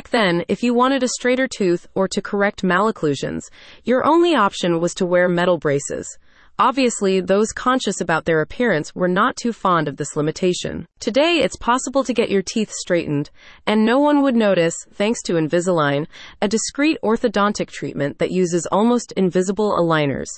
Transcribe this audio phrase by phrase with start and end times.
[0.00, 3.42] Back then, if you wanted a straighter tooth or to correct malocclusions,
[3.84, 6.16] your only option was to wear metal braces.
[6.58, 10.86] Obviously, those conscious about their appearance were not too fond of this limitation.
[11.00, 13.28] Today, it's possible to get your teeth straightened,
[13.66, 16.06] and no one would notice, thanks to Invisalign,
[16.40, 20.28] a discreet orthodontic treatment that uses almost invisible aligners.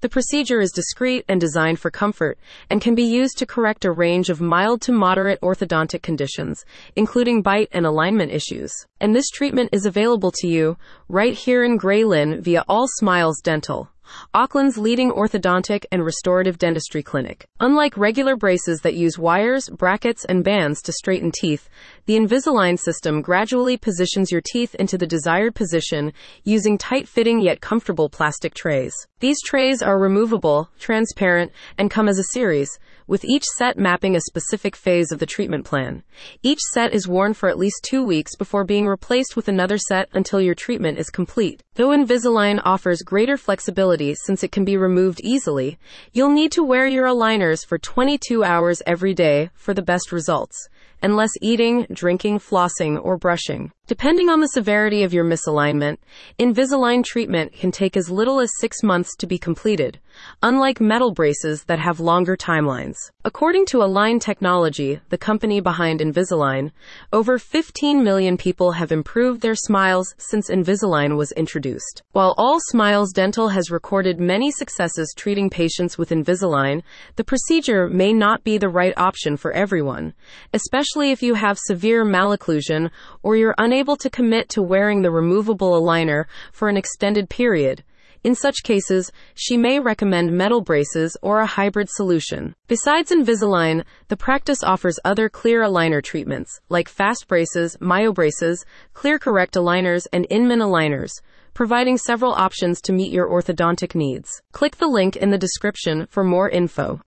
[0.00, 2.38] The procedure is discreet and designed for comfort
[2.68, 6.64] and can be used to correct a range of mild to moderate orthodontic conditions,
[6.96, 8.72] including bite and alignment issues.
[9.00, 10.76] And this treatment is available to you
[11.08, 13.88] right here in Grey Lynn via All Smiles Dental.
[14.34, 17.46] Auckland's leading orthodontic and restorative dentistry clinic.
[17.60, 21.68] Unlike regular braces that use wires, brackets, and bands to straighten teeth,
[22.06, 26.12] the Invisalign system gradually positions your teeth into the desired position
[26.44, 28.94] using tight fitting yet comfortable plastic trays.
[29.20, 32.70] These trays are removable, transparent, and come as a series,
[33.06, 36.02] with each set mapping a specific phase of the treatment plan.
[36.42, 40.08] Each set is worn for at least two weeks before being replaced with another set
[40.12, 41.62] until your treatment is complete.
[41.80, 45.78] Though Invisalign offers greater flexibility since it can be removed easily,
[46.12, 50.68] you'll need to wear your aligners for 22 hours every day for the best results
[51.02, 53.72] and less eating, drinking, flossing, or brushing.
[53.86, 55.96] Depending on the severity of your misalignment,
[56.38, 59.98] Invisalign treatment can take as little as six months to be completed,
[60.42, 62.96] unlike metal braces that have longer timelines.
[63.24, 66.70] According to Align Technology, the company behind Invisalign,
[67.12, 71.69] over 15 million people have improved their smiles since Invisalign was introduced.
[72.12, 76.82] While All Smiles Dental has recorded many successes treating patients with Invisalign,
[77.16, 80.14] the procedure may not be the right option for everyone,
[80.52, 82.90] especially if you have severe malocclusion
[83.22, 87.82] or you're unable unable to commit to wearing the removable aligner for an extended period.
[88.22, 92.54] In such cases, she may recommend metal braces or a hybrid solution.
[92.66, 100.06] Besides Invisalign, the practice offers other clear aligner treatments, like fast braces, myobraces, ClearCorrect aligners,
[100.12, 101.12] and Inman aligners,
[101.54, 104.42] providing several options to meet your orthodontic needs.
[104.52, 106.98] Click the link in the description for more info.